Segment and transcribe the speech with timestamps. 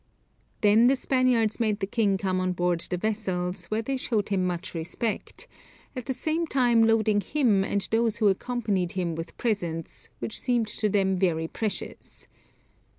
[0.61, 4.47] Then the Spaniards made the king come on board the vessels, where they showed him
[4.47, 5.47] much respect,
[5.95, 10.65] at the same time loading him and those who accompanied him with presents, which seemed
[10.69, 12.25] to them very precious.